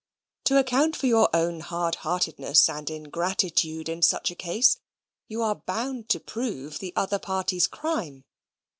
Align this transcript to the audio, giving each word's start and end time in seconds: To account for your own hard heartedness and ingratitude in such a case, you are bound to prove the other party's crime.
To 0.45 0.57
account 0.57 0.95
for 0.95 1.05
your 1.05 1.29
own 1.31 1.59
hard 1.59 1.93
heartedness 1.97 2.67
and 2.67 2.89
ingratitude 2.89 3.87
in 3.87 4.01
such 4.01 4.31
a 4.31 4.35
case, 4.35 4.77
you 5.27 5.43
are 5.43 5.53
bound 5.67 6.09
to 6.09 6.19
prove 6.19 6.79
the 6.79 6.91
other 6.95 7.19
party's 7.19 7.67
crime. 7.67 8.23